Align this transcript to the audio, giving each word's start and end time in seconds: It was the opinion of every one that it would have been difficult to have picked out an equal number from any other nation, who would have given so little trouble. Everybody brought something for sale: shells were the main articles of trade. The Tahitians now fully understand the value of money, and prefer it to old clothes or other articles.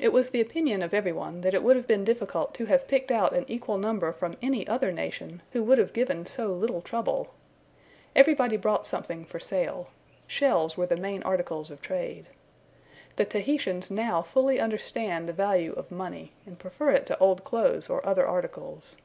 It 0.00 0.12
was 0.12 0.30
the 0.30 0.40
opinion 0.40 0.82
of 0.82 0.92
every 0.92 1.12
one 1.12 1.42
that 1.42 1.54
it 1.54 1.62
would 1.62 1.76
have 1.76 1.86
been 1.86 2.02
difficult 2.02 2.54
to 2.54 2.64
have 2.66 2.88
picked 2.88 3.12
out 3.12 3.32
an 3.34 3.44
equal 3.46 3.78
number 3.78 4.12
from 4.12 4.34
any 4.42 4.66
other 4.66 4.90
nation, 4.90 5.42
who 5.52 5.62
would 5.62 5.78
have 5.78 5.92
given 5.92 6.26
so 6.26 6.48
little 6.52 6.80
trouble. 6.82 7.32
Everybody 8.16 8.56
brought 8.56 8.84
something 8.84 9.24
for 9.24 9.38
sale: 9.38 9.90
shells 10.26 10.76
were 10.76 10.86
the 10.86 10.96
main 10.96 11.22
articles 11.22 11.70
of 11.70 11.80
trade. 11.80 12.26
The 13.14 13.24
Tahitians 13.26 13.92
now 13.92 14.22
fully 14.22 14.58
understand 14.58 15.28
the 15.28 15.32
value 15.32 15.72
of 15.74 15.92
money, 15.92 16.32
and 16.44 16.58
prefer 16.58 16.90
it 16.90 17.06
to 17.06 17.18
old 17.20 17.44
clothes 17.44 17.88
or 17.88 18.04
other 18.04 18.26
articles. 18.26 18.96